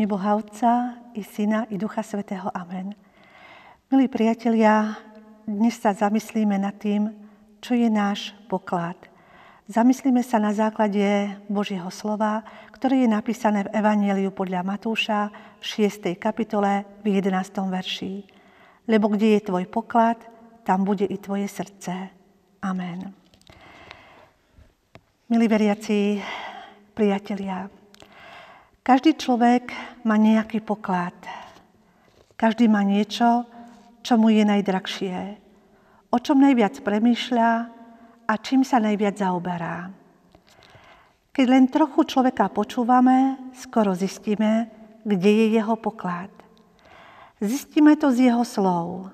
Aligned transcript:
mene 0.00 0.16
Boha 0.16 0.32
Otca 0.32 0.96
i 1.12 1.20
Syna 1.20 1.68
i 1.68 1.76
Ducha 1.76 2.00
Svetého. 2.00 2.48
Amen. 2.56 2.96
Milí 3.92 4.08
priatelia, 4.08 4.96
dnes 5.44 5.76
sa 5.76 5.92
zamyslíme 5.92 6.56
nad 6.56 6.72
tým, 6.80 7.12
čo 7.60 7.76
je 7.76 7.84
náš 7.92 8.32
poklad. 8.48 8.96
Zamyslíme 9.68 10.24
sa 10.24 10.40
na 10.40 10.56
základe 10.56 11.04
Božieho 11.52 11.92
slova, 11.92 12.40
ktoré 12.72 13.04
je 13.04 13.12
napísané 13.12 13.68
v 13.68 13.76
Evangeliu 13.76 14.32
podľa 14.32 14.64
Matúša 14.64 15.28
v 15.60 15.64
6. 15.68 16.16
kapitole 16.16 16.88
v 17.04 17.20
11. 17.20 17.60
verši. 17.68 18.24
Lebo 18.88 19.12
kde 19.12 19.36
je 19.36 19.52
tvoj 19.52 19.68
poklad, 19.68 20.16
tam 20.64 20.88
bude 20.88 21.04
i 21.04 21.20
tvoje 21.20 21.44
srdce. 21.44 21.92
Amen. 22.64 23.12
Milí 25.28 25.44
veriaci, 25.44 26.24
priatelia, 26.96 27.79
každý 28.80 29.16
človek 29.16 29.72
má 30.08 30.16
nejaký 30.16 30.64
poklad. 30.64 31.16
Každý 32.36 32.66
má 32.72 32.80
niečo, 32.80 33.44
čo 34.00 34.16
mu 34.16 34.32
je 34.32 34.44
najdrahšie, 34.48 35.36
o 36.08 36.16
čom 36.16 36.40
najviac 36.40 36.80
premýšľa 36.80 37.50
a 38.24 38.32
čím 38.40 38.64
sa 38.64 38.80
najviac 38.80 39.20
zaoberá. 39.20 39.92
Keď 41.30 41.46
len 41.46 41.68
trochu 41.70 42.04
človeka 42.08 42.50
počúvame, 42.50 43.38
skoro 43.54 43.94
zistíme, 43.94 44.72
kde 45.04 45.30
je 45.30 45.46
jeho 45.60 45.76
poklad. 45.78 46.32
Zistíme 47.40 47.96
to 47.96 48.12
z 48.12 48.28
jeho 48.32 48.44
slov, 48.44 49.08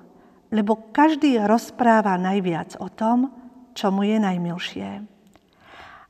lebo 0.51 0.91
každý 0.91 1.39
rozpráva 1.43 2.19
najviac 2.19 2.79
o 2.79 2.91
tom, 2.91 3.31
čo 3.71 3.93
mu 3.93 4.03
je 4.03 4.17
najmilšie. 4.19 4.89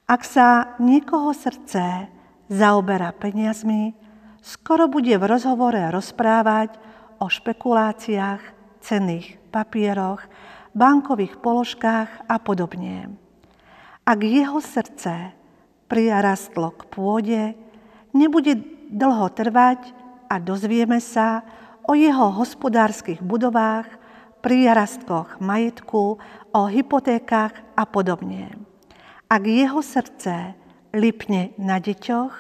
Ak 0.08 0.24
sa 0.24 0.80
niekoho 0.80 1.36
srdce 1.36 2.08
zaoberá 2.48 3.12
peniazmi, 3.16 3.96
skoro 4.44 4.88
bude 4.88 5.16
v 5.16 5.24
rozhovore 5.28 5.80
rozprávať 5.92 6.80
o 7.20 7.28
špekuláciách, 7.28 8.42
cenných 8.82 9.40
papieroch, 9.52 10.24
bankových 10.72 11.40
položkách 11.42 12.30
a 12.30 12.36
podobne. 12.40 13.18
Ak 14.08 14.24
jeho 14.24 14.64
srdce 14.64 15.36
prirastlo 15.92 16.72
k 16.72 16.82
pôde, 16.88 17.44
nebude 18.16 18.56
dlho 18.88 19.28
trvať 19.34 19.92
a 20.32 20.40
dozvieme 20.40 21.04
sa 21.04 21.44
o 21.88 21.96
jeho 21.96 22.32
hospodárskych 22.32 23.20
budovách, 23.24 23.88
prirastkoch 24.40 25.44
majetku, 25.44 26.20
o 26.56 26.62
hypotékach 26.72 27.52
a 27.76 27.84
podobne. 27.84 28.56
Ak 29.28 29.44
jeho 29.44 29.84
srdce 29.84 30.56
lipne 30.98 31.54
na 31.62 31.78
deťoch, 31.78 32.34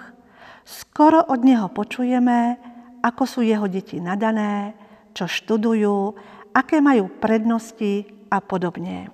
skoro 0.65 1.21
od 1.29 1.45
neho 1.45 1.69
počujeme, 1.69 2.57
ako 3.05 3.23
sú 3.23 3.39
jeho 3.45 3.69
deti 3.69 4.01
nadané, 4.01 4.73
čo 5.13 5.29
študujú, 5.29 6.17
aké 6.51 6.81
majú 6.81 7.07
prednosti 7.21 8.09
a 8.33 8.41
podobne. 8.41 9.13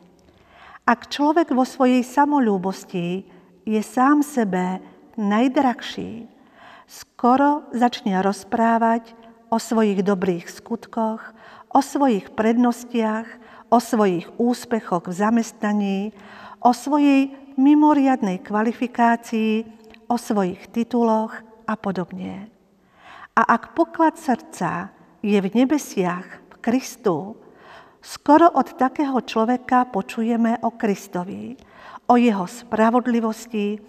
Ak 0.83 1.07
človek 1.11 1.51
vo 1.51 1.63
svojej 1.63 2.03
samolúbosti 2.03 3.23
je 3.63 3.81
sám 3.83 4.23
sebe 4.23 4.83
najdrahší, 5.15 6.27
skoro 6.87 7.63
začne 7.71 8.19
rozprávať 8.19 9.15
o 9.47 9.61
svojich 9.61 10.03
dobrých 10.03 10.49
skutkoch, 10.49 11.21
o 11.71 11.79
svojich 11.79 12.33
prednostiach, 12.35 13.27
o 13.71 13.77
svojich 13.79 14.27
úspechoch 14.37 15.07
v 15.07 15.15
zamestnaní, 15.15 15.99
o 16.61 16.75
svojej 16.75 17.33
mimoriadnej 17.57 18.41
kvalifikácii, 18.41 19.83
o 20.13 20.15
svojich 20.19 20.69
tituloch 20.69 21.33
a 21.65 21.73
podobne. 21.73 22.49
A 23.33 23.41
ak 23.41 23.73
poklad 23.73 24.19
srdca 24.19 24.93
je 25.25 25.39
v 25.41 25.47
nebesiach 25.57 26.27
v 26.53 26.55
Kristu, 26.61 27.33
skoro 27.97 28.45
od 28.53 28.77
takého 28.77 29.17
človeka 29.25 29.89
počujeme 29.89 30.61
o 30.61 30.75
Kristovi, 30.77 31.57
o 32.05 32.13
jeho 32.13 32.45
spravodlivosti, 32.45 33.81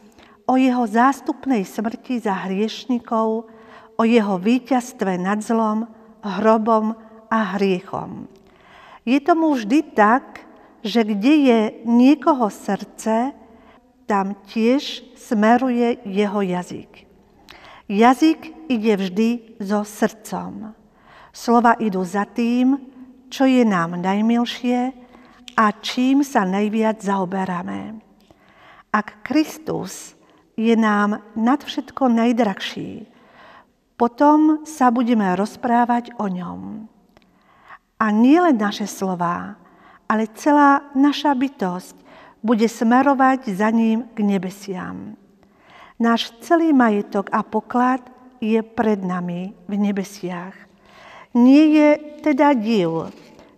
o 0.49 0.57
jeho 0.57 0.89
zástupnej 0.89 1.69
smrti 1.69 2.25
za 2.25 2.49
hriešnikov, 2.49 3.51
o 3.95 4.03
jeho 4.03 4.41
víťazstve 4.41 5.21
nad 5.21 5.45
zlom, 5.45 5.85
hrobom 6.25 6.97
a 7.29 7.39
hriechom. 7.59 8.25
Je 9.05 9.21
tomu 9.21 9.53
vždy 9.53 9.93
tak, 9.93 10.41
že 10.81 11.05
kde 11.05 11.35
je 11.37 11.61
niekoho 11.85 12.49
srdce, 12.49 13.37
tam 14.05 14.37
tiež 14.49 15.05
smeruje 15.17 16.01
jeho 16.05 16.41
jazyk. 16.41 17.05
Jazyk 17.89 18.71
ide 18.73 18.97
vždy 18.97 19.29
so 19.61 19.85
srdcom. 19.85 20.73
Slova 21.35 21.77
idú 21.77 22.01
za 22.07 22.25
tým, 22.25 22.81
čo 23.29 23.45
je 23.45 23.67
nám 23.67 23.99
najmilšie 23.99 24.95
a 25.59 25.65
čím 25.83 26.23
sa 26.23 26.47
najviac 26.47 27.03
zaoberáme. 27.03 27.99
Ak 28.95 29.27
Kristus 29.27 30.15
je 30.55 30.73
nám 30.79 31.19
nad 31.35 31.61
všetko 31.61 32.09
najdrahší, 32.15 33.11
potom 33.99 34.63
sa 34.67 34.91
budeme 34.95 35.27
rozprávať 35.35 36.15
o 36.19 36.31
ňom. 36.31 36.87
A 37.99 38.07
nie 38.11 38.39
len 38.39 38.59
naše 38.59 38.87
slova, 38.87 39.59
ale 40.07 40.31
celá 40.35 40.91
naša 40.95 41.35
bytosť 41.35 42.04
bude 42.45 42.69
smerovať 42.69 43.49
za 43.57 43.73
ním 43.73 44.05
k 44.13 44.21
nebesiam. 44.21 45.17
Náš 45.97 46.37
celý 46.45 46.77
majetok 46.77 47.33
a 47.33 47.41
poklad 47.41 48.05
je 48.37 48.61
pred 48.61 49.01
nami 49.01 49.57
v 49.65 49.75
nebesiach. 49.81 50.53
Nie 51.33 51.65
je 51.73 51.89
teda 52.21 52.53
div, 52.53 53.09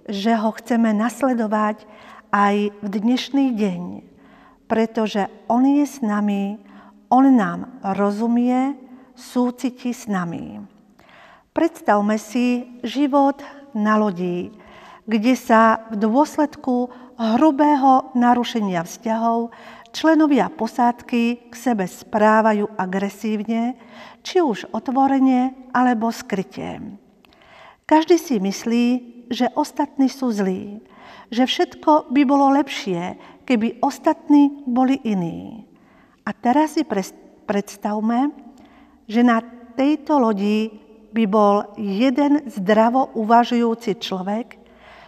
že 0.06 0.38
ho 0.38 0.54
chceme 0.54 0.94
nasledovať 0.94 1.82
aj 2.30 2.70
v 2.78 2.86
dnešný 2.86 3.58
deň, 3.58 3.82
pretože 4.70 5.26
on 5.50 5.66
je 5.66 5.82
s 5.82 5.98
nami, 5.98 6.62
on 7.10 7.26
nám 7.26 7.82
rozumie, 7.82 8.78
súciti 9.18 9.90
s 9.90 10.06
nami. 10.06 10.62
Predstavme 11.50 12.20
si 12.20 12.78
život 12.84 13.40
na 13.72 13.96
lodi, 13.96 14.52
kde 15.08 15.34
sa 15.34 15.88
v 15.88 15.96
dôsledku 15.96 16.92
hrubého 17.16 18.12
narušenia 18.12 18.84
vzťahov 18.84 19.52
členovia 19.96 20.52
posádky 20.52 21.48
k 21.48 21.54
sebe 21.56 21.88
správajú 21.88 22.68
agresívne, 22.76 23.80
či 24.20 24.44
už 24.44 24.68
otvorene 24.76 25.56
alebo 25.72 26.12
skryte. 26.12 27.00
Každý 27.88 28.20
si 28.20 28.36
myslí, 28.36 28.86
že 29.32 29.48
ostatní 29.56 30.12
sú 30.12 30.28
zlí, 30.28 30.84
že 31.32 31.48
všetko 31.48 32.12
by 32.12 32.22
bolo 32.28 32.52
lepšie, 32.54 33.16
keby 33.48 33.80
ostatní 33.80 34.66
boli 34.66 35.00
iní. 35.06 35.64
A 36.26 36.34
teraz 36.34 36.74
si 36.74 36.82
predstavme, 37.46 38.34
že 39.06 39.22
na 39.22 39.38
tejto 39.78 40.18
lodi 40.18 40.70
by 41.14 41.24
bol 41.30 41.72
jeden 41.78 42.44
zdravo 42.50 43.14
uvažujúci 43.14 43.96
človek, 44.02 44.65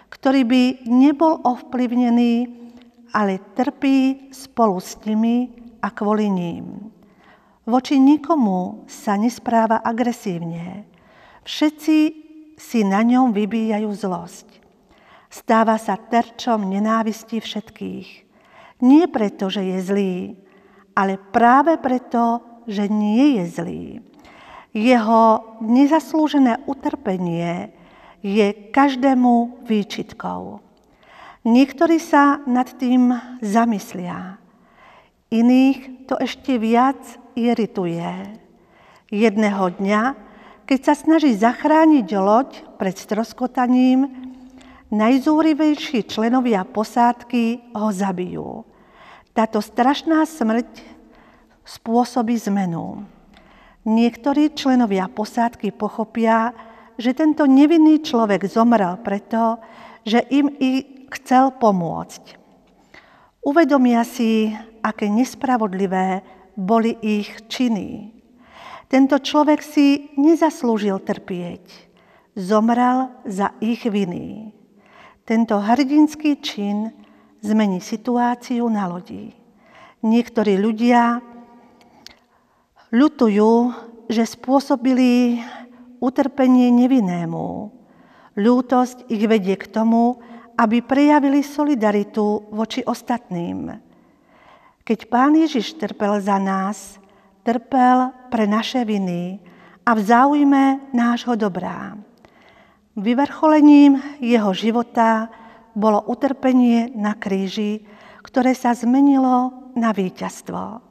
ktorý 0.08 0.42
by 0.44 0.62
nebol 0.88 1.40
ovplyvnený, 1.44 2.34
ale 3.12 3.40
trpí 3.56 4.28
spolu 4.32 4.80
s 4.80 4.96
nimi 5.04 5.52
a 5.80 5.88
kvôli 5.92 6.28
ním. 6.28 6.92
Voči 7.68 8.00
nikomu 8.00 8.88
sa 8.88 9.20
nespráva 9.20 9.84
agresívne. 9.84 10.88
Všetci 11.44 11.96
si 12.56 12.80
na 12.84 13.04
ňom 13.04 13.32
vybíjajú 13.32 13.88
zlosť. 13.92 14.48
Stáva 15.28 15.76
sa 15.76 16.00
terčom 16.00 16.64
nenávisti 16.64 17.44
všetkých. 17.44 18.08
Nie 18.80 19.04
preto, 19.12 19.52
že 19.52 19.60
je 19.60 19.78
zlý, 19.84 20.16
ale 20.96 21.20
práve 21.20 21.76
preto, 21.76 22.40
že 22.64 22.88
nie 22.88 23.40
je 23.40 23.44
zlý. 23.48 23.86
Jeho 24.72 25.56
nezaslúžené 25.60 26.64
utrpenie 26.64 27.72
je 28.22 28.50
každému 28.74 29.64
výčitkou. 29.66 30.60
Niektorí 31.46 32.02
sa 32.02 32.42
nad 32.44 32.66
tým 32.76 33.14
zamyslia, 33.40 34.36
iných 35.30 36.08
to 36.10 36.18
ešte 36.18 36.58
viac 36.58 36.98
irituje. 37.38 38.36
Jedného 39.08 39.72
dňa, 39.80 40.02
keď 40.68 40.80
sa 40.84 40.94
snaží 40.98 41.32
zachrániť 41.32 42.08
loď 42.18 42.50
pred 42.76 42.92
stroskotaním, 42.92 44.12
najzúrivejší 44.92 46.04
členovia 46.04 46.64
posádky 46.68 47.72
ho 47.72 47.88
zabijú. 47.88 48.68
Táto 49.32 49.62
strašná 49.64 50.26
smrť 50.28 50.68
spôsobí 51.64 52.36
zmenu. 52.48 53.04
Niektorí 53.88 54.52
členovia 54.52 55.08
posádky 55.08 55.72
pochopia, 55.72 56.52
že 56.98 57.14
tento 57.14 57.46
nevinný 57.46 58.02
človek 58.02 58.50
zomrel 58.50 58.98
preto, 59.00 59.62
že 60.02 60.26
im 60.34 60.50
i 60.58 61.06
chcel 61.14 61.54
pomôcť. 61.56 62.36
Uvedomia 63.46 64.02
si, 64.02 64.50
aké 64.82 65.06
nespravodlivé 65.06 66.26
boli 66.58 66.98
ich 67.00 67.46
činy. 67.46 68.12
Tento 68.90 69.16
človek 69.22 69.62
si 69.62 70.10
nezaslúžil 70.18 70.98
trpieť. 70.98 71.64
Zomrel 72.34 73.14
za 73.24 73.54
ich 73.62 73.86
viny. 73.86 74.50
Tento 75.22 75.60
hrdinský 75.60 76.40
čin 76.40 76.90
zmení 77.44 77.78
situáciu 77.78 78.66
na 78.66 78.90
lodi. 78.90 79.36
Niektorí 80.02 80.56
ľudia 80.56 81.20
ľutujú, 82.90 83.52
že 84.08 84.24
spôsobili 84.24 85.42
utrpenie 85.98 86.70
nevinnému. 86.74 87.46
Ľútosť 88.38 89.10
ich 89.10 89.24
vedie 89.26 89.58
k 89.58 89.66
tomu, 89.66 90.18
aby 90.58 90.82
prejavili 90.82 91.46
solidaritu 91.46 92.50
voči 92.50 92.82
ostatným. 92.82 93.78
Keď 94.82 94.98
Pán 95.06 95.36
Ježiš 95.38 95.78
trpel 95.78 96.18
za 96.18 96.40
nás, 96.40 96.98
trpel 97.46 98.10
pre 98.32 98.48
naše 98.48 98.82
viny 98.82 99.38
a 99.86 99.94
v 99.94 100.00
záujme 100.02 100.64
nášho 100.90 101.38
dobrá. 101.38 101.94
Vyvrcholením 102.98 104.02
jeho 104.18 104.50
života 104.50 105.30
bolo 105.78 106.02
utrpenie 106.10 106.90
na 106.98 107.14
kríži, 107.14 107.86
ktoré 108.26 108.56
sa 108.58 108.74
zmenilo 108.74 109.54
na 109.78 109.94
víťazstvo. 109.94 110.82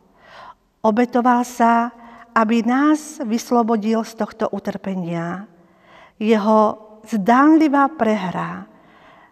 Obetoval 0.88 1.44
sa, 1.44 1.92
aby 2.38 2.62
nás 2.62 3.18
vyslobodil 3.26 4.06
z 4.06 4.14
tohto 4.14 4.46
utrpenia. 4.54 5.50
Jeho 6.22 6.78
zdánlivá 7.10 7.90
prehra 7.90 8.70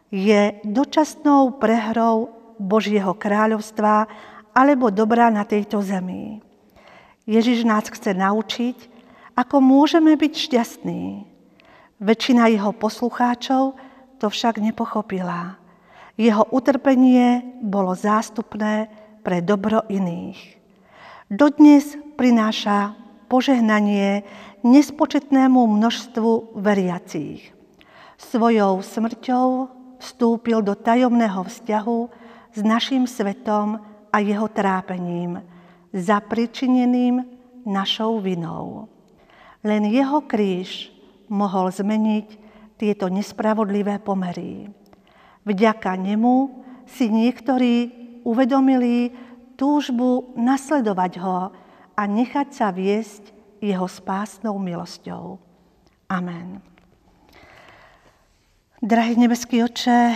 je 0.09 0.57
dočasnou 0.65 1.61
prehrou 1.61 2.33
Božieho 2.57 3.13
kráľovstva 3.13 4.09
alebo 4.57 4.89
dobrá 4.89 5.29
na 5.29 5.45
tejto 5.45 5.85
zemi. 5.85 6.41
Ježiš 7.29 7.61
nás 7.61 7.85
chce 7.85 8.17
naučiť, 8.17 8.77
ako 9.37 9.61
môžeme 9.61 10.17
byť 10.17 10.33
šťastní. 10.33 11.29
Väčšina 12.01 12.49
jeho 12.49 12.73
poslucháčov 12.73 13.77
to 14.17 14.27
však 14.33 14.57
nepochopila. 14.57 15.61
Jeho 16.17 16.47
utrpenie 16.49 17.43
bolo 17.61 17.93
zástupné 17.93 18.89
pre 19.21 19.45
dobro 19.45 19.83
iných. 19.91 20.54
Dodnes 21.25 21.97
prináša 22.21 22.93
požehnanie 23.25 24.21
nespočetnému 24.61 25.57
množstvu 25.57 26.53
veriacích. 26.53 27.49
Svojou 28.13 28.85
smrťou 28.85 29.47
vstúpil 29.97 30.61
do 30.61 30.77
tajomného 30.77 31.41
vzťahu 31.49 31.99
s 32.53 32.59
našim 32.61 33.09
svetom 33.09 33.81
a 34.13 34.21
jeho 34.21 34.45
trápením, 34.53 35.41
zapričineným 35.97 37.25
našou 37.65 38.21
vinou. 38.21 38.85
Len 39.65 39.81
jeho 39.89 40.21
kríž 40.29 40.93
mohol 41.25 41.73
zmeniť 41.73 42.27
tieto 42.77 43.09
nespravodlivé 43.09 43.97
pomery. 43.97 44.69
Vďaka 45.41 45.97
nemu 45.97 46.53
si 46.85 47.09
niektorí 47.09 48.05
uvedomili 48.21 49.24
túžbu 49.55 50.35
nasledovať 50.35 51.19
ho 51.23 51.51
a 51.95 52.01
nechať 52.03 52.47
sa 52.51 52.69
viesť 52.69 53.31
jeho 53.63 53.87
spásnou 53.87 54.59
milosťou. 54.59 55.39
Amen. 56.11 56.61
Drahý 58.83 59.17
nebeský 59.17 59.65
oče, 59.65 60.13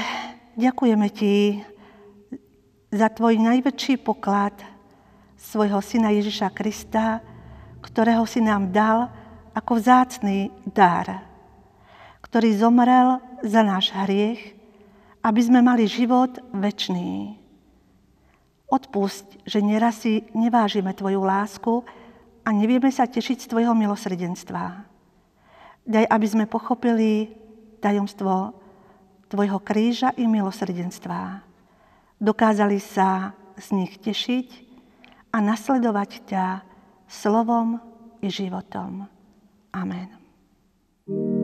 ďakujeme 0.59 1.07
ti 1.09 1.63
za 2.94 3.09
tvoj 3.09 3.41
najväčší 3.41 3.97
poklad 4.03 4.53
svojho 5.39 5.81
syna 5.81 6.13
Ježiša 6.13 6.53
Krista, 6.53 7.24
ktorého 7.81 8.27
si 8.30 8.44
nám 8.44 8.69
dal 8.69 9.09
ako 9.56 9.80
vzácný 9.80 10.53
dar 10.68 11.30
ktorý 12.30 12.62
zomrel 12.62 13.18
za 13.41 13.65
náš 13.65 13.89
hriech, 13.89 14.53
aby 15.25 15.41
sme 15.41 15.65
mali 15.65 15.89
život 15.89 16.38
väčší. 16.53 17.38
Odpusť, 18.69 19.50
že 19.50 19.66
neraz 19.66 20.06
si 20.06 20.30
nevážime 20.38 20.94
Tvoju 20.94 21.25
lásku 21.25 21.81
a 22.45 22.50
nevieme 22.54 22.94
sa 22.94 23.10
tešiť 23.10 23.45
z 23.45 23.50
Tvojho 23.50 23.74
milosrdenstva. 23.74 24.86
Daj, 25.89 26.06
aby 26.06 26.27
sme 26.30 26.45
pochopili 26.45 27.33
tajomstvo 27.81 28.54
Tvojho 29.30 29.62
kríža 29.62 30.13
i 30.18 30.30
milosrdenstva. 30.30 31.42
Dokázali 32.21 32.77
sa 32.77 33.33
z 33.57 33.68
nich 33.74 33.98
tešiť 33.98 34.48
a 35.33 35.38
nasledovať 35.42 36.12
ťa 36.30 36.45
slovom 37.10 37.77
i 38.22 38.30
životom. 38.30 39.06
Amen. 39.74 40.10
thank 41.10 41.33
you 41.33 41.38